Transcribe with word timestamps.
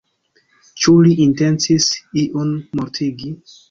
Ĉu 0.85 0.95
li 1.09 1.13
intencis 1.27 1.93
iun 2.27 2.61
mortigi? 2.85 3.37